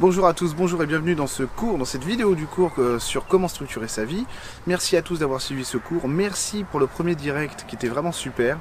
Bonjour 0.00 0.26
à 0.26 0.34
tous, 0.34 0.56
bonjour 0.56 0.82
et 0.82 0.86
bienvenue 0.86 1.14
dans 1.14 1.28
ce 1.28 1.44
cours, 1.44 1.78
dans 1.78 1.84
cette 1.84 2.02
vidéo 2.02 2.34
du 2.34 2.46
cours 2.46 2.72
euh, 2.78 2.98
sur 2.98 3.28
comment 3.28 3.46
structurer 3.46 3.86
sa 3.86 4.04
vie. 4.04 4.26
Merci 4.66 4.96
à 4.96 5.02
tous 5.02 5.20
d'avoir 5.20 5.40
suivi 5.40 5.64
ce 5.64 5.78
cours. 5.78 6.08
Merci 6.08 6.64
pour 6.64 6.80
le 6.80 6.88
premier 6.88 7.14
direct 7.14 7.64
qui 7.68 7.76
était 7.76 7.86
vraiment 7.86 8.10
super. 8.10 8.58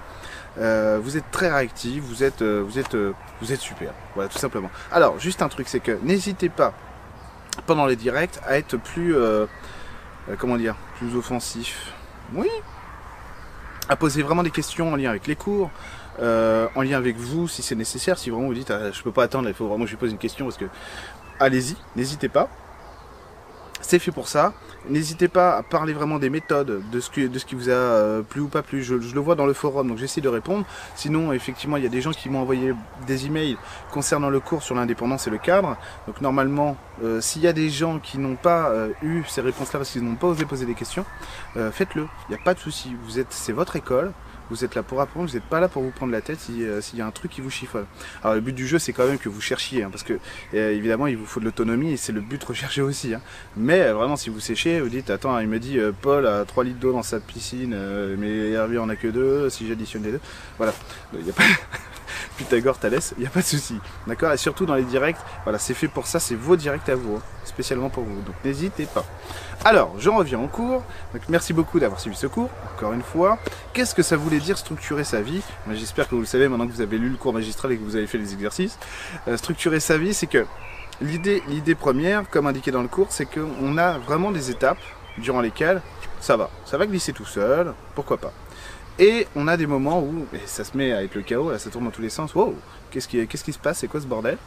Euh, 0.60 1.00
vous 1.02 1.18
êtes 1.18 1.32
très 1.32 1.52
réactifs, 1.52 2.04
vous 2.04 2.24
êtes, 2.24 2.44
euh, 2.44 2.62
vous 2.62 3.52
êtes 3.52 3.60
super. 3.60 3.94
Voilà, 4.14 4.30
tout 4.30 4.38
simplement. 4.38 4.70
Alors, 4.92 5.18
juste 5.18 5.42
un 5.42 5.50
truc, 5.50 5.68
c'est 5.70 5.80
que 5.80 5.98
n'hésitez 6.04 6.50
pas 6.50 6.72
pendant 7.65 7.88
les 7.88 7.96
directs 7.96 8.40
à 8.46 8.60
être 8.60 8.78
plus, 8.78 9.15
comment 10.38 10.58
dire, 10.58 10.76
plus 11.00 11.15
offensif. 11.15 11.94
Oui. 12.36 12.50
À 13.90 13.96
poser 13.96 14.22
vraiment 14.22 14.44
des 14.44 14.52
questions 14.52 14.94
en 14.94 14.96
lien 14.96 15.10
avec 15.10 15.26
les 15.26 15.36
cours. 15.36 15.72
en 16.20 16.81
lien 16.84 16.98
avec 16.98 17.18
vous 17.18 17.48
si 17.48 17.63
c'est 17.63 17.76
nécessaire, 17.76 18.20
si 18.20 18.30
vraiment 18.30 18.48
vous 18.48 18.54
dites 18.54 18.70
ah, 18.70 18.91
je 18.91 19.02
peux 19.02 19.12
pas 19.12 19.23
attendre, 19.23 19.50
il 19.50 19.55
faut 19.55 19.68
vraiment 19.68 19.86
que 19.86 19.90
je 19.90 19.95
pose 19.95 20.12
une 20.12 20.20
question 20.20 20.45
parce 20.45 20.58
que 20.58 20.66
allez-y, 21.40 21.76
n'hésitez 21.95 22.30
pas. 22.30 22.49
C'est 23.81 23.99
fait 23.99 24.12
pour 24.12 24.27
ça. 24.30 24.53
N'hésitez 24.89 25.27
pas 25.27 25.55
à 25.55 25.63
parler 25.63 25.94
vraiment 25.94 26.20
des 26.20 26.30
méthodes, 26.30 26.81
de 26.91 26.99
ce, 26.99 27.27
de 27.27 27.40
ce 27.40 27.45
qui 27.45 27.55
vous 27.55 27.70
a 27.70 27.73
euh, 27.73 28.21
plu 28.21 28.41
ou 28.41 28.48
pas 28.48 28.62
plu. 28.62 28.84
Je, 28.84 28.95
le 28.95 29.20
vois 29.20 29.35
dans 29.35 29.45
le 29.45 29.54
forum, 29.54 29.90
donc 29.90 29.98
j'essaie 29.98 30.20
de 30.20 30.30
répondre. 30.30 30.66
Sinon, 30.95 31.31
effectivement, 31.31 31.77
il 31.77 31.84
y 31.84 31.85
a 31.85 31.90
des 31.90 32.02
gens 32.02 32.12
qui 32.12 32.30
m'ont 32.30 32.41
envoyé 32.41 32.73
des 33.07 33.26
emails 33.26 33.57
concernant 33.91 34.30
le 34.30 34.40
cours 34.40 34.63
sur 34.63 34.76
l'indépendance 34.76 35.27
et 35.27 35.30
le 35.30 35.38
cadre. 35.38 35.77
Donc 36.07 36.21
normalement, 36.21 36.76
euh, 37.04 37.21
s'il 37.21 37.41
y 37.41 37.48
a 37.48 37.54
des 37.54 37.70
gens 37.70 37.99
qui 37.99 38.18
n'ont 38.18 38.35
pas 38.35 38.70
euh, 38.70 38.90
eu 39.04 39.23
ces 39.27 39.41
réponses-là 39.41 39.79
parce 39.79 39.91
qu'ils 39.91 40.04
n'ont 40.04 40.15
pas 40.15 40.27
osé 40.27 40.45
poser 40.45 40.65
des 40.65 40.76
questions, 40.76 41.05
faites-le. 41.71 42.07
Il 42.27 42.35
n'y 42.35 42.41
a 42.41 42.43
pas 42.43 42.54
de 42.54 42.59
souci. 42.59 42.95
Vous 43.05 43.20
êtes, 43.20 43.31
c'est 43.31 43.54
votre 43.54 43.76
école. 43.76 44.12
Vous 44.49 44.63
êtes 44.65 44.75
là 44.75 44.83
pour 44.83 45.02
apprendre, 45.02 45.29
vous 45.29 45.35
n'êtes 45.35 45.45
pas 45.45 45.59
là 45.59 45.67
pour 45.67 45.83
vous 45.83 45.91
prendre 45.91 46.11
la 46.11 46.21
tête 46.21 46.39
euh, 46.49 46.81
s'il 46.81 46.99
y 46.99 47.01
a 47.01 47.05
un 47.05 47.11
truc 47.11 47.31
qui 47.31 47.41
vous 47.41 47.49
chiffonne. 47.49 47.85
Alors 48.23 48.35
le 48.35 48.41
but 48.41 48.53
du 48.53 48.67
jeu 48.67 48.79
c'est 48.79 48.93
quand 48.93 49.05
même 49.05 49.17
que 49.17 49.29
vous 49.29 49.41
cherchiez, 49.41 49.84
hein, 49.84 49.89
parce 49.89 50.03
que 50.03 50.20
euh, 50.53 50.71
évidemment 50.71 51.07
il 51.07 51.17
vous 51.17 51.25
faut 51.25 51.39
de 51.39 51.45
l'autonomie 51.45 51.93
et 51.93 51.97
c'est 51.97 52.11
le 52.11 52.21
but 52.21 52.43
recherché 52.43 52.81
aussi. 52.81 53.13
Hein. 53.13 53.21
Mais 53.55 53.81
euh, 53.81 53.93
vraiment 53.93 54.15
si 54.15 54.29
vous 54.29 54.39
séchez, 54.39 54.79
vous 54.79 54.89
dites 54.89 55.09
attends 55.09 55.40
il 55.40 55.48
me 55.48 55.59
dit 55.59 55.79
Paul 56.01 56.27
a 56.27 56.45
3 56.45 56.63
litres 56.63 56.79
d'eau 56.79 56.91
dans 56.91 57.03
sa 57.03 57.20
piscine, 57.20 57.76
mais 58.18 58.51
Hervé 58.51 58.77
en 58.77 58.90
a 58.90 58.95
que 58.95 59.07
2, 59.07 59.49
si 59.49 59.68
j'additionne 59.68 60.03
les 60.03 60.12
deux. 60.12 60.21
Voilà. 60.57 60.73
Il 61.13 61.23
n'y 61.23 61.29
a 61.29 61.34
pas... 61.34 61.43
Pythagore, 62.38 62.77
Thalès, 62.77 63.13
il 63.18 63.21
n'y 63.21 63.27
a 63.27 63.29
pas 63.29 63.41
de 63.41 63.46
souci. 63.46 63.79
D'accord? 64.08 64.32
Et 64.32 64.38
surtout 64.38 64.66
dans 64.66 64.76
les 64.76 64.84
directs, 64.84 65.18
voilà, 65.44 65.60
c'est 65.60 65.74
fait 65.74 65.88
pour 65.88 66.08
ça, 66.08 66.20
c'est 66.20 66.36
vos 66.36 66.56
directs 66.56 66.90
à 66.90 66.96
vous, 66.96 67.18
hein, 67.18 67.22
spécialement 67.46 67.90
pour 67.90 68.04
vous. 68.04 68.22
Donc 68.22 68.36
n'hésitez 68.44 68.86
pas. 68.86 69.06
Alors, 69.66 69.94
je 69.98 70.10
reviens 70.10 70.40
en 70.40 70.48
cours. 70.48 70.84
Donc 71.14 71.22
merci 71.30 71.54
beaucoup 71.54 71.80
d'avoir 71.80 72.00
suivi 72.00 72.16
ce 72.16 72.28
cours, 72.28 72.50
encore 72.76 72.94
une 72.94 73.02
fois. 73.02 73.38
Qu'est-ce 73.74 73.96
que 73.96 74.04
ça 74.04 74.18
voulait 74.18 74.40
dire 74.40 74.58
structurer 74.58 75.04
sa 75.04 75.22
vie? 75.22 75.42
J'espère 75.72 76.10
que 76.10 76.16
vous 76.16 76.22
le 76.22 76.28
savez 76.28 76.48
maintenant 76.48 76.68
que 76.68 76.74
vous 76.74 76.82
avez 76.82 76.98
lu 76.98 77.10
le 77.10 77.18
cours 77.18 77.34
magistral 77.34 77.72
et 77.72 77.78
que 77.78 77.84
vous 77.84 77.96
avez 77.96 78.08
fait 78.08 78.18
les 78.18 78.34
exercices. 78.34 78.78
Euh, 79.28 79.38
structurer 79.38 79.80
sa 79.80 79.98
vie, 79.98 80.14
c'est 80.14 80.28
que 80.28 80.46
l'idée 81.02 81.76
première, 81.76 82.30
comme 82.30 82.48
indiqué 82.48 82.72
dans 82.72 82.82
le 82.82 82.88
cours, 82.88 83.08
c'est 83.10 83.26
qu'on 83.26 83.78
a 83.78 83.98
vraiment 84.00 84.32
des 84.32 84.52
étapes 84.52 84.80
durant 85.18 85.42
lesquelles 85.42 85.82
ça 86.20 86.38
va. 86.38 86.50
Ça 86.66 86.78
va 86.78 86.86
glisser 86.86 87.14
tout 87.14 87.26
seul, 87.26 87.74
pourquoi 87.96 88.18
pas. 88.18 88.32
Et 89.00 89.28
on 89.36 89.48
a 89.48 89.58
des 89.58 89.66
moments 89.66 90.02
où 90.02 90.26
ça 90.46 90.64
se 90.64 90.78
met 90.78 90.92
à 90.92 91.04
être 91.04 91.16
le 91.16 91.22
chaos, 91.22 91.58
ça 91.58 91.70
tourne 91.70 91.86
dans 91.86 91.92
tous 91.92 92.02
les 92.02 92.10
sens. 92.10 92.36
Wow, 92.36 92.56
qu'est-ce 92.92 93.08
qui, 93.08 93.26
qu'est-ce 93.28 93.44
qui 93.44 93.54
se 93.54 93.60
passe? 93.60 93.80
C'est 93.80 93.88
quoi 93.88 94.00
ce 94.00 94.06
bordel? 94.06 94.38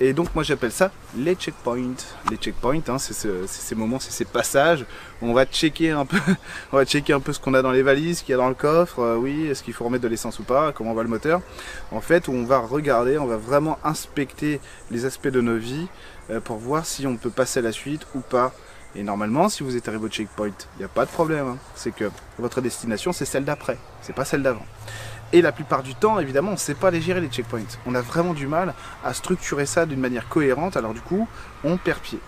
Et 0.00 0.14
donc 0.14 0.34
moi 0.34 0.42
j'appelle 0.42 0.72
ça 0.72 0.90
les 1.16 1.34
checkpoints. 1.34 1.94
Les 2.30 2.36
checkpoints, 2.36 2.80
hein, 2.88 2.98
c'est, 2.98 3.14
ces 3.46 3.74
moments, 3.74 4.00
c'est 4.00 4.10
ces 4.10 4.24
passages 4.24 4.84
où 5.20 5.28
on 5.28 5.32
va 5.32 5.44
checker 5.44 5.90
un 5.90 6.04
peu, 6.04 6.18
on 6.72 6.76
va 6.76 6.84
checker 6.84 7.12
un 7.12 7.20
peu 7.20 7.32
ce 7.32 7.38
qu'on 7.38 7.54
a 7.54 7.62
dans 7.62 7.70
les 7.70 7.82
valises, 7.82 8.18
ce 8.18 8.24
qu'il 8.24 8.32
y 8.32 8.34
a 8.34 8.38
dans 8.38 8.48
le 8.48 8.54
coffre. 8.54 9.00
Euh, 9.00 9.16
oui, 9.16 9.46
est-ce 9.46 9.62
qu'il 9.62 9.74
faut 9.74 9.84
remettre 9.84 10.02
de 10.02 10.08
l'essence 10.08 10.38
ou 10.38 10.44
pas 10.44 10.72
Comment 10.72 10.94
va 10.94 11.02
le 11.02 11.08
moteur 11.08 11.40
En 11.90 12.00
fait, 12.00 12.26
où 12.28 12.32
on 12.32 12.44
va 12.44 12.58
regarder, 12.58 13.18
on 13.18 13.26
va 13.26 13.36
vraiment 13.36 13.78
inspecter 13.84 14.60
les 14.90 15.04
aspects 15.04 15.28
de 15.28 15.40
nos 15.40 15.56
vies 15.56 15.86
euh, 16.30 16.40
pour 16.40 16.56
voir 16.56 16.86
si 16.86 17.06
on 17.06 17.16
peut 17.16 17.30
passer 17.30 17.60
à 17.60 17.62
la 17.62 17.72
suite 17.72 18.06
ou 18.14 18.20
pas. 18.20 18.52
Et 18.94 19.02
normalement, 19.02 19.48
si 19.48 19.62
vous 19.62 19.76
êtes 19.76 19.88
arrivé 19.88 20.04
au 20.04 20.08
checkpoint, 20.08 20.48
il 20.76 20.78
n'y 20.78 20.84
a 20.84 20.88
pas 20.88 21.06
de 21.06 21.10
problème. 21.10 21.46
Hein. 21.46 21.56
C'est 21.74 21.94
que 21.94 22.10
votre 22.38 22.60
destination, 22.60 23.12
c'est 23.12 23.24
celle 23.24 23.44
d'après, 23.44 23.78
c'est 24.02 24.14
pas 24.14 24.24
celle 24.24 24.42
d'avant. 24.42 24.66
Et 25.32 25.40
la 25.40 25.50
plupart 25.50 25.82
du 25.82 25.94
temps, 25.94 26.18
évidemment, 26.18 26.50
on 26.50 26.54
ne 26.54 26.58
sait 26.58 26.74
pas 26.74 26.90
les 26.90 27.00
gérer 27.00 27.20
les 27.22 27.28
checkpoints. 27.28 27.60
On 27.86 27.94
a 27.94 28.02
vraiment 28.02 28.34
du 28.34 28.46
mal 28.46 28.74
à 29.02 29.14
structurer 29.14 29.64
ça 29.64 29.86
d'une 29.86 30.00
manière 30.00 30.28
cohérente, 30.28 30.76
alors 30.76 30.92
du 30.92 31.00
coup, 31.00 31.26
on 31.64 31.78
perd 31.78 32.00
pied. 32.00 32.18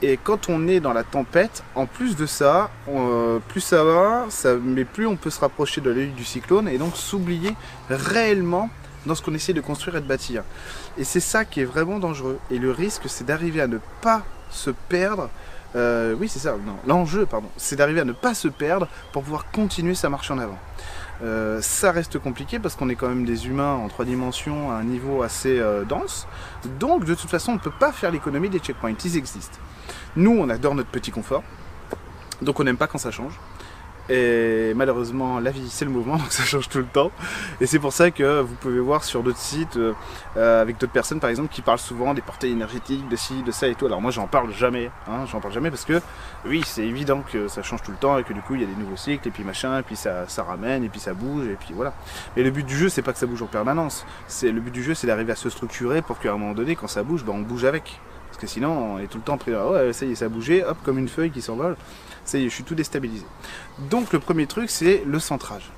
Et 0.00 0.16
quand 0.16 0.48
on 0.48 0.68
est 0.68 0.80
dans 0.80 0.92
la 0.92 1.02
tempête, 1.02 1.64
en 1.74 1.86
plus 1.86 2.16
de 2.16 2.24
ça, 2.24 2.70
euh, 2.88 3.40
plus 3.48 3.60
ça 3.60 3.82
va, 3.82 4.26
mais 4.62 4.84
plus 4.84 5.06
on 5.06 5.16
peut 5.16 5.30
se 5.30 5.40
rapprocher 5.40 5.80
de 5.80 5.90
l'œil 5.90 6.10
du 6.10 6.24
cyclone 6.24 6.68
et 6.68 6.78
donc 6.78 6.96
s'oublier 6.96 7.54
réellement 7.90 8.70
dans 9.08 9.16
ce 9.16 9.22
qu'on 9.22 9.34
essaie 9.34 9.52
de 9.52 9.60
construire 9.60 9.96
et 9.96 10.00
de 10.00 10.06
bâtir. 10.06 10.44
Et 10.96 11.04
c'est 11.04 11.20
ça 11.20 11.44
qui 11.44 11.60
est 11.60 11.64
vraiment 11.64 11.98
dangereux. 11.98 12.38
Et 12.50 12.58
le 12.58 12.70
risque, 12.70 13.02
c'est 13.06 13.24
d'arriver 13.24 13.60
à 13.60 13.66
ne 13.66 13.78
pas 14.00 14.22
se 14.50 14.70
perdre 14.70 15.28
euh, 15.76 16.14
oui, 16.18 16.28
c'est 16.28 16.38
ça. 16.38 16.54
L'enjeu, 16.86 17.26
pardon, 17.26 17.48
c'est 17.56 17.76
d'arriver 17.76 18.00
à 18.00 18.04
ne 18.04 18.12
pas 18.12 18.34
se 18.34 18.48
perdre 18.48 18.88
pour 19.12 19.22
pouvoir 19.22 19.50
continuer 19.50 19.94
sa 19.94 20.08
marche 20.08 20.30
en 20.30 20.38
avant. 20.38 20.58
Euh, 21.22 21.60
ça 21.60 21.90
reste 21.90 22.18
compliqué 22.18 22.58
parce 22.58 22.76
qu'on 22.76 22.88
est 22.88 22.94
quand 22.94 23.08
même 23.08 23.24
des 23.24 23.48
humains 23.48 23.74
en 23.74 23.88
trois 23.88 24.04
dimensions 24.04 24.70
à 24.70 24.74
un 24.74 24.84
niveau 24.84 25.22
assez 25.22 25.58
euh, 25.58 25.84
dense. 25.84 26.26
Donc, 26.78 27.04
de 27.04 27.14
toute 27.14 27.28
façon, 27.28 27.52
on 27.52 27.54
ne 27.56 27.60
peut 27.60 27.72
pas 27.78 27.92
faire 27.92 28.10
l'économie 28.10 28.48
des 28.48 28.60
checkpoints. 28.60 28.94
Ils 29.04 29.16
existent. 29.16 29.58
Nous, 30.16 30.30
on 30.30 30.48
adore 30.48 30.74
notre 30.74 30.90
petit 30.90 31.10
confort. 31.10 31.42
Donc, 32.40 32.60
on 32.60 32.64
n'aime 32.64 32.76
pas 32.76 32.86
quand 32.86 32.98
ça 32.98 33.10
change. 33.10 33.38
Et 34.08 34.72
malheureusement, 34.74 35.38
la 35.38 35.50
vie, 35.50 35.68
c'est 35.68 35.84
le 35.84 35.90
mouvement, 35.90 36.16
donc 36.18 36.32
ça 36.32 36.44
change 36.44 36.68
tout 36.68 36.78
le 36.78 36.84
temps. 36.84 37.10
Et 37.60 37.66
c'est 37.66 37.78
pour 37.78 37.92
ça 37.92 38.10
que 38.10 38.40
vous 38.40 38.54
pouvez 38.54 38.80
voir 38.80 39.04
sur 39.04 39.22
d'autres 39.22 39.38
sites, 39.38 39.76
euh, 39.76 39.92
euh, 40.36 40.62
avec 40.62 40.78
d'autres 40.78 40.92
personnes 40.92 41.20
par 41.20 41.30
exemple, 41.30 41.52
qui 41.52 41.62
parlent 41.62 41.78
souvent 41.78 42.14
des 42.14 42.22
portées 42.22 42.50
énergétiques, 42.50 43.06
de 43.08 43.16
ci, 43.16 43.42
de 43.42 43.50
ça 43.50 43.68
et 43.68 43.74
tout. 43.74 43.86
Alors 43.86 44.00
moi, 44.00 44.10
j'en 44.10 44.26
parle 44.26 44.52
jamais. 44.52 44.90
Hein, 45.06 45.26
j'en 45.30 45.40
parle 45.40 45.52
jamais 45.52 45.70
parce 45.70 45.84
que, 45.84 46.00
oui, 46.46 46.62
c'est 46.64 46.86
évident 46.86 47.22
que 47.30 47.48
ça 47.48 47.62
change 47.62 47.82
tout 47.82 47.90
le 47.90 47.98
temps 47.98 48.18
et 48.18 48.24
que 48.24 48.32
du 48.32 48.40
coup, 48.40 48.54
il 48.54 48.62
y 48.62 48.64
a 48.64 48.66
des 48.66 48.76
nouveaux 48.76 48.96
cycles 48.96 49.28
et 49.28 49.30
puis 49.30 49.44
machin, 49.44 49.78
et 49.78 49.82
puis 49.82 49.96
ça, 49.96 50.26
ramène 50.38 50.84
et 50.84 50.88
puis 50.88 51.00
ça 51.00 51.12
bouge 51.12 51.46
et 51.46 51.56
puis 51.56 51.74
voilà. 51.74 51.92
Mais 52.36 52.42
le 52.42 52.50
but 52.50 52.64
du 52.64 52.76
jeu, 52.76 52.88
c'est 52.88 53.02
pas 53.02 53.12
que 53.12 53.18
ça 53.18 53.26
bouge 53.26 53.42
en 53.42 53.46
permanence. 53.46 54.06
C'est 54.26 54.52
le 54.52 54.60
but 54.60 54.70
du 54.70 54.82
jeu, 54.82 54.94
c'est 54.94 55.06
d'arriver 55.06 55.32
à 55.32 55.36
se 55.36 55.50
structurer 55.50 56.00
pour 56.00 56.18
qu'à 56.18 56.32
un 56.32 56.38
moment 56.38 56.54
donné, 56.54 56.76
quand 56.76 56.88
ça 56.88 57.02
bouge, 57.02 57.24
ben, 57.24 57.32
on 57.34 57.40
bouge 57.40 57.64
avec. 57.64 58.00
Parce 58.38 58.52
que 58.52 58.54
sinon, 58.54 58.94
on 58.94 58.98
est 58.98 59.08
tout 59.08 59.18
le 59.18 59.24
temps 59.24 59.36
pris. 59.36 59.52
Ah 59.52 59.68
ouais, 59.68 59.92
ça 59.92 60.06
y 60.06 60.12
est, 60.12 60.14
ça 60.14 60.26
a 60.26 60.28
bougé, 60.28 60.64
hop, 60.64 60.78
comme 60.84 60.98
une 60.98 61.08
feuille 61.08 61.30
qui 61.30 61.42
s'envole 61.42 61.76
ça 62.28 62.38
y 62.38 62.44
est, 62.44 62.48
je 62.48 62.54
suis 62.54 62.64
tout 62.64 62.74
déstabilisé. 62.74 63.24
Donc 63.90 64.12
le 64.12 64.18
premier 64.18 64.46
truc, 64.46 64.70
c'est 64.70 65.02
le 65.06 65.18
centrage. 65.18 65.70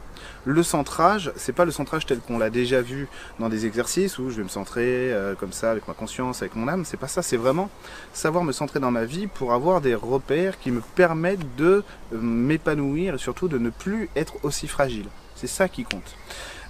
Le 0.45 0.63
centrage, 0.63 1.33
c'est 1.37 1.53
pas 1.53 1.67
le 1.67 1.71
centrage 1.71 2.07
tel 2.07 2.19
qu'on 2.19 2.39
l'a 2.39 2.51
déjà 2.51 2.81
vu 2.81 3.09
dans 3.39 3.49
des 3.49 3.67
exercices 3.67 4.19
où 4.19 4.31
je 4.31 4.37
vais 4.37 4.43
me 4.43 4.49
centrer 4.49 5.13
euh, 5.13 5.35
comme 5.35 5.53
ça 5.53 5.71
avec 5.71 5.87
ma 5.87 5.93
conscience, 5.93 6.41
avec 6.41 6.57
mon 6.57 6.67
âme. 6.67 6.85
C'est 6.85 6.97
pas 6.97 7.09
ça, 7.09 7.23
c'est 7.23 7.37
vraiment 7.37 7.69
savoir 8.15 8.43
me 8.43 8.53
centrer 8.53 8.81
dans 8.81 8.91
ma 8.91 9.05
vie 9.05 9.27
pour 9.27 9.53
avoir 9.53 9.81
des 9.83 9.95
repères 9.95 10.59
qui 10.59 10.71
me 10.71 10.81
permettent 10.81 11.57
de 11.57 11.85
euh, 12.13 12.19
m'épanouir 12.19 13.15
et 13.15 13.19
surtout 13.19 13.49
de 13.49 13.59
ne 13.59 13.71
plus 13.71 14.09
être 14.17 14.35
aussi 14.43 14.67
fragile. 14.67 15.07
C'est 15.35 15.47
ça 15.47 15.69
qui 15.69 15.85
compte. 15.85 16.17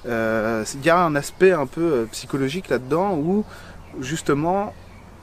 Euh, 0.07 0.65
il 0.75 0.85
y 0.85 0.91
a 0.91 0.99
un 0.99 1.15
aspect 1.15 1.53
un 1.53 1.67
peu 1.67 2.09
psychologique 2.11 2.71
là-dedans 2.71 3.15
où 3.15 3.45
justement 4.01 4.75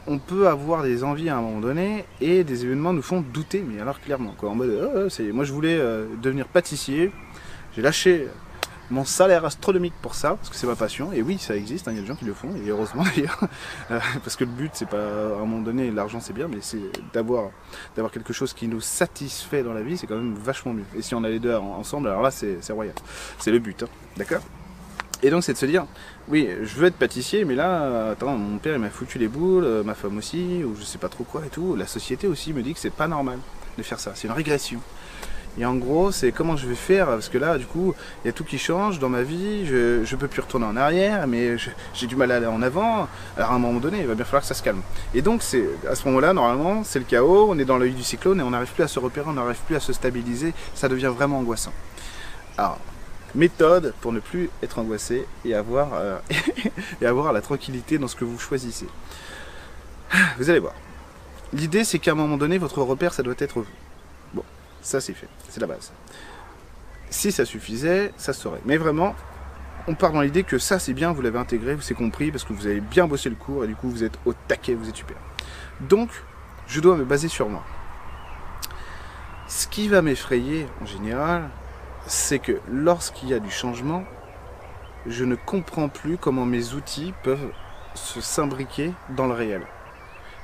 on 0.07 0.19
peut 0.19 0.47
avoir 0.47 0.84
des 0.84 1.03
envies 1.03 1.29
à 1.29 1.38
un 1.38 1.41
moment 1.41 1.59
donné 1.59 2.06
et 2.22 2.44
des 2.44 2.66
événements 2.66 2.94
nous 2.94 3.01
font 3.01 3.22
douter, 3.22 3.63
mais 3.68 3.81
alors 3.81 4.00
clairement, 4.00 4.34
quoi, 4.38 4.50
en 4.50 4.56
mode, 4.56 4.72
oh, 4.95 5.23
moi 5.34 5.44
je 5.44 5.53
voulais 5.53 5.78
euh, 5.78 6.06
devenir 6.22 6.47
pâtissier, 6.47 7.12
j'ai 7.75 7.81
lâché 7.81 8.28
mon 8.90 9.03
salaire 9.03 9.44
astronomique 9.44 9.94
pour 10.01 10.16
ça, 10.16 10.35
parce 10.35 10.50
que 10.50 10.56
c'est 10.56 10.66
ma 10.66 10.75
passion, 10.75 11.12
et 11.12 11.22
oui, 11.22 11.38
ça 11.38 11.57
existe, 11.57 11.88
hein, 11.88 11.91
il 11.91 11.95
y 11.95 12.00
a 12.00 12.01
des 12.01 12.07
gens 12.07 12.16
qui 12.16 12.23
le 12.23 12.34
font, 12.34 12.56
et 12.56 12.69
heureusement 12.69 13.03
d'ailleurs, 13.16 13.44
euh, 13.91 14.00
parce 14.23 14.38
que 14.38 14.45
le 14.45 14.51
but, 14.51 14.72
c'est 14.73 14.88
pas, 14.88 14.97
à 14.97 15.35
un 15.35 15.45
moment 15.45 15.59
donné, 15.59 15.91
l'argent 15.91 16.19
c'est 16.22 16.34
bien, 16.34 16.47
mais 16.47 16.59
c'est 16.62 16.79
d'avoir, 17.13 17.51
quelque 18.12 18.31
chose 18.31 18.53
qui 18.53 18.68
nous 18.68 18.81
satisfait 18.81 19.62
dans 19.62 19.74
la 19.74 19.81
vie, 19.81 19.97
c'est 19.97 20.07
quand 20.07 20.16
même 20.16 20.35
vachement 20.35 20.74
mieux. 20.74 20.85
Et 20.95 21.01
si 21.01 21.16
on 21.16 21.24
a 21.25 21.29
les 21.29 21.39
deux 21.39 21.53
ensemble, 21.53 22.07
alors 22.07 22.22
là, 22.22 22.31
c'est 22.31 22.72
royal. 22.72 22.95
C'est 23.39 23.51
le 23.51 23.59
but, 23.59 23.84
hein, 23.84 23.88
d'accord? 24.16 24.41
Et 25.24 25.30
donc 25.30 25.44
c'est 25.44 25.54
de 25.54 25.58
se 25.58 25.66
dire, 25.66 25.86
oui, 26.28 26.50
je 26.62 26.76
veux 26.76 26.88
être 26.88 26.96
pâtissier, 26.96 27.46
mais 27.46 27.56
là, 27.56 28.12
attends, 28.12 28.38
mon 28.38 28.58
père 28.58 28.76
il 28.76 28.80
m'a 28.80 28.90
foutu 28.90 29.18
les 29.18 29.28
boules, 29.28 29.64
euh, 29.64 29.84
ma 29.84 29.96
femme 29.96 30.18
aussi, 30.18 30.64
ou 30.64 30.76
je 30.78 30.84
sais 30.84 30.98
pas 31.00 31.10
trop 31.10 31.24
quoi 31.24 31.42
et 31.46 31.50
tout. 31.50 31.75
La 31.75 31.88
société 31.88 32.28
aussi 32.28 32.54
me 32.54 32.62
dit 32.62 32.74
que 32.74 32.80
c'est 32.80 32.90
pas 32.94 33.08
normal 33.08 33.40
de 33.78 33.84
faire 33.84 34.00
ça, 34.00 34.12
c'est 34.16 34.28
une 34.28 34.34
régression. 34.34 34.80
Et 35.60 35.66
en 35.66 35.74
gros, 35.74 36.12
c'est 36.12 36.31
comment 36.31 36.56
je 36.56 36.68
vais 36.68 36.75
faire, 36.75 37.08
parce 37.08 37.30
que 37.30 37.40
là, 37.40 37.58
du 37.58 37.66
coup, 37.66 37.96
il 38.24 38.28
y 38.28 38.30
a 38.30 38.31
tout 38.31 38.44
qui 38.44 38.60
change 38.60 39.00
dans 39.00 39.10
ma 39.10 39.24
vie, 39.24 39.66
je, 39.66 40.04
je 40.06 40.16
peux 40.16 40.28
plus 40.28 40.42
retourner 40.42 40.68
en 40.68 40.78
arrière, 40.78 41.25
mais 41.25 41.58
j'ai 41.96 42.06
du 42.06 42.16
mal 42.16 42.31
à 42.31 42.36
aller 42.36 42.46
en 42.46 42.62
avant. 42.62 43.08
Alors 43.36 43.52
à 43.52 43.56
un 43.56 43.60
moment 43.60 43.80
donné, 43.80 44.02
il 44.02 44.06
va 44.06 44.13
bien 44.13 44.24
falloir 44.24 44.44
que 44.44 44.48
ça 44.48 44.54
se 44.54 44.62
calme. 44.62 44.81
Et 45.16 45.24
donc, 45.24 45.42
c'est 45.42 45.68
à 45.90 45.96
ce 45.96 46.08
moment-là, 46.10 46.34
normalement, 46.34 46.84
c'est 46.84 47.00
le 47.00 47.06
chaos, 47.06 47.48
on 47.50 47.58
est 47.58 47.66
dans 47.66 47.80
l'œil 47.80 47.94
du 47.94 48.04
cyclone 48.04 48.40
et 48.40 48.44
on 48.44 48.52
n'arrive 48.52 48.72
plus 48.72 48.84
à 48.84 48.88
se 48.88 49.00
repérer, 49.00 49.25
on 49.30 49.34
n'arrive 49.34 49.58
plus 49.66 49.75
à 49.75 49.80
se 49.80 49.94
stabiliser, 49.94 50.54
ça 50.75 50.88
devient 50.88 51.12
vraiment 51.12 51.40
angoissant. 51.40 51.74
Alors, 52.56 52.78
méthode 53.38 53.94
pour 54.01 54.12
ne 54.12 54.19
plus 54.19 54.50
être 54.63 54.80
angoissé 54.80 55.25
et 55.45 55.54
avoir, 55.54 55.94
euh, 55.94 56.18
et 57.01 57.06
avoir 57.06 57.31
la 57.31 57.42
tranquillité 57.42 57.98
dans 57.98 58.07
ce 58.07 58.16
que 58.16 58.25
vous 58.25 58.39
choisissez. 58.39 58.88
Vous 60.38 60.50
allez 60.50 60.60
voir. 60.60 60.74
L'idée, 61.54 61.84
c'est 61.84 62.00
qu'à 62.00 62.12
un 62.12 62.16
moment 62.16 62.38
donné, 62.38 62.57
votre 62.57 62.81
repère, 62.81 63.13
ça 63.13 63.24
doit 63.24 63.36
être 63.38 63.60
vous. 63.60 63.68
Bon, 64.34 64.44
ça 64.81 65.00
c'est 65.00 65.13
fait, 65.13 65.30
c'est 65.50 65.62
la 65.62 65.68
base. 65.68 65.92
Si 67.10 67.31
ça 67.31 67.45
suffisait, 67.45 68.12
ça 68.18 68.34
serait. 68.34 68.60
Mais 68.66 68.78
vraiment, 68.78 69.16
on 69.88 69.95
part 69.95 70.12
dans 70.12 70.22
l'idée 70.22 70.44
que 70.44 70.57
ça 70.57 70.80
c'est 70.80 70.94
bien, 70.94 71.13
vous 71.13 71.22
l'avez 71.22 71.39
intégré, 71.39 71.75
vous 71.75 71.81
c'est 71.81 71.94
compris, 71.94 72.31
parce 72.31 72.44
que 72.44 72.51
vous 72.51 72.68
avez 72.68 72.81
bien 72.81 73.07
bossé 73.07 73.30
le 73.30 73.36
cours 73.36 73.63
et 73.63 73.68
du 73.68 73.75
coup 73.75 73.89
vous 73.89 74.04
êtes 74.04 74.18
au 74.25 74.34
taquet, 74.34 74.74
vous 74.74 74.89
êtes 74.89 74.95
super. 74.95 75.18
Donc, 75.80 76.10
je 76.68 76.81
dois 76.81 76.98
me 76.98 77.06
baser 77.06 77.30
sur 77.30 77.48
moi. 77.48 77.63
Ce 79.48 79.68
qui 79.68 79.88
va 79.88 80.01
m'effrayer 80.01 80.68
en 80.81 80.86
général, 80.86 81.50
c'est 82.07 82.39
que 82.39 82.59
lorsqu'il 82.71 83.30
y 83.30 83.33
a 83.33 83.39
du 83.39 83.51
changement, 83.51 84.04
je 85.06 85.25
ne 85.25 85.36
comprends 85.36 85.89
plus 85.89 86.18
comment 86.18 86.45
mes 86.45 86.74
outils 86.74 87.13
peuvent 87.24 87.51
se 87.94 88.21
s'imbriquer 88.21 88.94
dans 89.15 89.27
le 89.27 89.33
réel. 89.33 89.62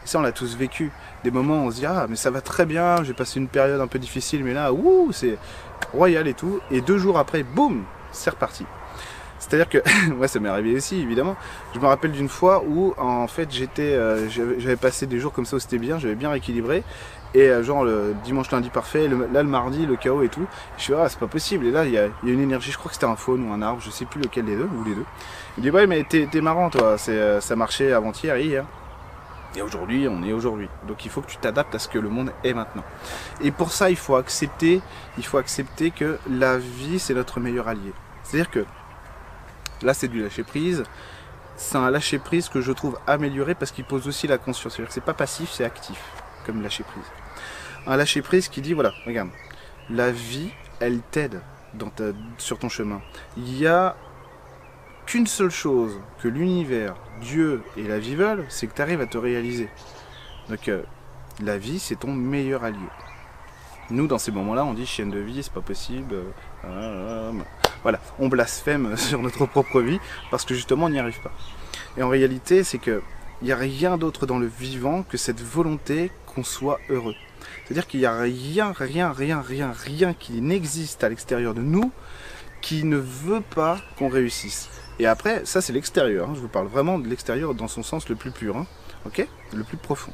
Et 0.03 0.07
ça, 0.07 0.19
on 0.19 0.21
l'a 0.21 0.31
tous 0.31 0.55
vécu. 0.57 0.91
Des 1.23 1.31
moments 1.31 1.63
où 1.63 1.67
on 1.67 1.71
se 1.71 1.77
dit 1.77 1.85
Ah, 1.85 2.05
mais 2.09 2.17
ça 2.17 2.29
va 2.31 2.41
très 2.41 2.65
bien, 2.65 3.03
j'ai 3.03 3.13
passé 3.13 3.39
une 3.39 3.47
période 3.47 3.79
un 3.79 3.87
peu 3.87 3.99
difficile, 3.99 4.43
mais 4.43 4.53
là, 4.53 4.73
ouh, 4.73 5.11
c'est 5.11 5.37
royal 5.93 6.27
et 6.27 6.33
tout. 6.33 6.59
Et 6.69 6.81
deux 6.81 6.97
jours 6.97 7.17
après, 7.17 7.43
boum, 7.43 7.83
c'est 8.11 8.29
reparti. 8.29 8.65
C'est-à-dire 9.39 9.69
que, 9.69 10.11
ouais, 10.17 10.27
ça 10.27 10.39
m'est 10.39 10.49
arrivé 10.49 10.75
aussi, 10.75 10.99
évidemment. 10.99 11.37
Je 11.73 11.79
me 11.79 11.85
rappelle 11.85 12.11
d'une 12.11 12.29
fois 12.29 12.63
où, 12.65 12.93
en 12.97 13.27
fait, 13.27 13.51
j'étais, 13.51 13.93
euh, 13.93 14.29
j'avais 14.29 14.75
passé 14.75 15.07
des 15.07 15.19
jours 15.19 15.31
comme 15.31 15.45
ça 15.45 15.55
où 15.55 15.59
c'était 15.59 15.79
bien, 15.79 15.97
j'avais 15.99 16.15
bien 16.15 16.29
rééquilibré. 16.29 16.83
Et 17.33 17.49
euh, 17.49 17.63
genre 17.63 17.83
le 17.83 18.15
dimanche, 18.23 18.51
lundi 18.51 18.69
parfait, 18.69 19.07
là 19.07 19.43
le 19.43 19.49
mardi, 19.49 19.85
le 19.85 19.95
chaos 19.95 20.21
et 20.21 20.29
tout. 20.29 20.45
Je 20.77 20.83
suis 20.83 20.93
ah, 20.93 21.09
c'est 21.09 21.19
pas 21.19 21.27
possible. 21.27 21.65
Et 21.65 21.71
là, 21.71 21.85
il 21.85 21.91
y, 21.91 21.97
a, 21.97 22.07
une 22.23 22.39
énergie, 22.39 22.71
je 22.71 22.77
crois 22.77 22.89
que 22.89 22.95
c'était 22.95 23.07
un 23.07 23.15
faune 23.15 23.47
ou 23.49 23.53
un 23.53 23.61
arbre, 23.61 23.81
je 23.81 23.89
sais 23.89 24.05
plus 24.05 24.21
lequel 24.21 24.45
des 24.45 24.55
deux, 24.55 24.69
ou 24.77 24.83
les 24.83 24.95
deux. 24.95 25.05
Il 25.57 25.63
dit, 25.63 25.71
ouais, 25.71 25.87
mais 25.87 26.03
t'es 26.03 26.41
marrant, 26.41 26.69
toi, 26.69 26.95
euh, 27.09 27.41
ça 27.41 27.55
marchait 27.55 27.91
avant-hier, 27.91 28.37
hier. 28.37 28.65
Et 29.55 29.61
aujourd'hui, 29.61 30.07
on 30.07 30.23
est 30.23 30.33
aujourd'hui. 30.33 30.67
Donc 30.87 31.05
il 31.05 31.11
faut 31.11 31.21
que 31.21 31.29
tu 31.29 31.37
t'adaptes 31.37 31.75
à 31.75 31.79
ce 31.79 31.87
que 31.87 31.99
le 31.99 32.09
monde 32.09 32.31
est 32.43 32.53
maintenant. 32.53 32.83
Et 33.41 33.51
pour 33.51 33.71
ça, 33.71 33.91
il 33.91 33.95
faut 33.95 34.15
accepter, 34.15 34.81
il 35.17 35.25
faut 35.25 35.37
accepter 35.37 35.91
que 35.91 36.17
la 36.27 36.57
vie, 36.57 36.97
c'est 36.97 37.13
notre 37.13 37.39
meilleur 37.39 37.67
allié. 37.67 37.93
C'est-à-dire 38.23 38.49
que 38.49 38.65
Là, 39.83 39.93
c'est 39.93 40.07
du 40.07 40.21
lâcher 40.21 40.43
prise. 40.43 40.83
C'est 41.57 41.77
un 41.77 41.91
lâcher 41.91 42.17
prise 42.17 42.47
que 42.47 42.61
je 42.61 42.71
trouve 42.71 42.97
amélioré 43.05 43.53
parce 43.53 43.71
qu'il 43.71 43.83
pose 43.83 44.07
aussi 44.07 44.27
la 44.27 44.37
conscience. 44.37 44.73
C'est-à-dire 44.73 44.87
que 44.87 44.93
c'est 44.93 45.01
pas 45.01 45.13
passif, 45.13 45.51
c'est 45.51 45.65
actif, 45.65 45.99
comme 46.45 46.61
lâcher 46.61 46.83
prise. 46.83 47.22
Un 47.85 47.97
lâcher 47.97 48.21
prise 48.21 48.47
qui 48.47 48.61
dit 48.61 48.73
voilà, 48.73 48.93
regarde, 49.05 49.29
la 49.89 50.11
vie, 50.11 50.49
elle 50.79 51.01
t'aide 51.11 51.41
sur 52.37 52.59
ton 52.59 52.69
chemin. 52.69 53.01
Il 53.37 53.57
y 53.57 53.67
a 53.67 53.95
qu'une 55.05 55.27
seule 55.27 55.51
chose 55.51 55.99
que 56.21 56.27
l'univers, 56.27 56.95
Dieu 57.21 57.61
et 57.75 57.83
la 57.83 57.99
vie 57.99 58.15
veulent, 58.15 58.45
c'est 58.49 58.67
que 58.67 58.73
tu 58.73 58.81
arrives 58.81 59.01
à 59.01 59.05
te 59.05 59.17
réaliser. 59.17 59.69
Donc 60.49 60.67
euh, 60.67 60.83
la 61.41 61.57
vie, 61.57 61.79
c'est 61.79 61.97
ton 61.97 62.13
meilleur 62.13 62.63
allié. 62.63 62.77
Nous, 63.89 64.07
dans 64.07 64.17
ces 64.17 64.31
moments-là, 64.31 64.63
on 64.63 64.73
dit 64.73 64.85
chienne 64.85 65.11
de 65.11 65.19
vie, 65.19 65.43
c'est 65.43 65.53
pas 65.53 65.61
possible. 65.61 66.15
Euh, 66.63 67.31
voilà, 67.81 67.99
on 68.17 68.29
blasphème 68.29 68.95
sur 68.97 69.21
notre 69.21 69.45
propre 69.45 69.81
vie 69.81 69.99
parce 70.31 70.45
que 70.45 70.53
justement 70.53 70.85
on 70.85 70.89
n'y 70.89 70.99
arrive 70.99 71.21
pas. 71.21 71.33
Et 71.97 72.03
en 72.03 72.09
réalité, 72.09 72.63
c'est 72.63 72.79
que 72.79 73.01
il 73.41 73.47
n'y 73.47 73.51
a 73.51 73.57
rien 73.57 73.97
d'autre 73.97 74.25
dans 74.25 74.39
le 74.39 74.47
vivant 74.47 75.03
que 75.03 75.17
cette 75.17 75.41
volonté 75.41 76.11
qu'on 76.25 76.45
soit 76.45 76.79
heureux. 76.89 77.15
C'est-à-dire 77.65 77.87
qu'il 77.87 77.99
n'y 77.99 78.05
a 78.05 78.17
rien, 78.17 78.71
rien, 78.71 79.11
rien, 79.11 79.41
rien, 79.41 79.71
rien 79.71 80.13
qui 80.13 80.41
n'existe 80.41 81.03
à 81.03 81.09
l'extérieur 81.09 81.53
de 81.53 81.61
nous 81.61 81.91
qui 82.61 82.83
ne 82.83 82.97
veut 82.97 83.41
pas 83.41 83.77
qu'on 83.97 84.07
réussisse. 84.09 84.69
Et 84.99 85.05
après, 85.05 85.45
ça 85.45 85.61
c'est 85.61 85.73
l'extérieur. 85.73 86.29
Hein. 86.29 86.33
Je 86.35 86.39
vous 86.39 86.47
parle 86.47 86.67
vraiment 86.67 86.99
de 86.99 87.07
l'extérieur 87.07 87.53
dans 87.53 87.67
son 87.67 87.83
sens 87.83 88.07
le 88.09 88.15
plus 88.15 88.31
pur, 88.31 88.57
hein. 88.57 88.65
ok, 89.05 89.27
le 89.53 89.63
plus 89.63 89.77
profond. 89.77 90.13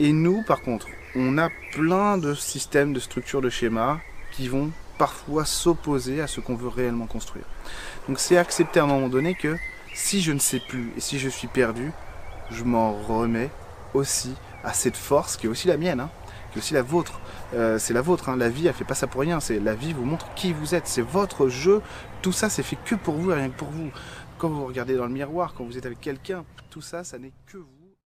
Et 0.00 0.12
nous, 0.12 0.42
par 0.42 0.62
contre, 0.62 0.88
on 1.14 1.38
a 1.38 1.50
plein 1.72 2.18
de 2.18 2.34
systèmes, 2.34 2.92
de 2.92 3.00
structures, 3.00 3.40
de 3.40 3.50
schémas 3.50 3.98
qui 4.32 4.48
vont 4.48 4.70
parfois 4.98 5.44
s'opposer 5.44 6.20
à 6.20 6.26
ce 6.26 6.40
qu'on 6.40 6.56
veut 6.56 6.68
réellement 6.68 7.06
construire. 7.06 7.44
Donc 8.08 8.18
c'est 8.18 8.36
accepter 8.36 8.80
à 8.80 8.84
un 8.84 8.86
moment 8.86 9.08
donné 9.08 9.34
que 9.34 9.56
si 9.94 10.20
je 10.20 10.32
ne 10.32 10.38
sais 10.38 10.60
plus 10.60 10.92
et 10.96 11.00
si 11.00 11.18
je 11.18 11.28
suis 11.28 11.48
perdu, 11.48 11.92
je 12.50 12.64
m'en 12.64 12.92
remets 12.92 13.50
aussi 13.94 14.34
à 14.64 14.72
cette 14.72 14.96
force 14.96 15.36
qui 15.36 15.46
est 15.46 15.48
aussi 15.48 15.68
la 15.68 15.76
mienne, 15.76 16.00
hein, 16.00 16.10
qui 16.50 16.58
est 16.58 16.62
aussi 16.62 16.74
la 16.74 16.82
vôtre. 16.82 17.20
Euh, 17.54 17.78
c'est 17.78 17.94
la 17.94 18.02
vôtre, 18.02 18.28
hein. 18.28 18.36
la 18.36 18.48
vie 18.48 18.66
elle 18.66 18.74
fait 18.74 18.84
pas 18.84 18.94
ça 18.94 19.06
pour 19.06 19.20
rien, 19.20 19.38
la 19.62 19.74
vie 19.74 19.92
vous 19.92 20.04
montre 20.04 20.32
qui 20.34 20.52
vous 20.52 20.74
êtes, 20.74 20.86
c'est 20.86 21.02
votre 21.02 21.48
jeu, 21.48 21.82
tout 22.22 22.32
ça 22.32 22.48
c'est 22.48 22.62
fait 22.62 22.78
que 22.84 22.94
pour 22.94 23.14
vous 23.14 23.30
et 23.30 23.34
rien 23.34 23.48
que 23.50 23.58
pour 23.58 23.70
vous. 23.70 23.90
Quand 24.38 24.48
vous 24.48 24.66
regardez 24.66 24.96
dans 24.96 25.06
le 25.06 25.12
miroir, 25.12 25.54
quand 25.54 25.64
vous 25.64 25.78
êtes 25.78 25.86
avec 25.86 26.00
quelqu'un, 26.00 26.44
tout 26.70 26.82
ça 26.82 27.04
ça 27.04 27.18
n'est 27.18 27.32
que 27.46 27.58
vous. 27.58 27.73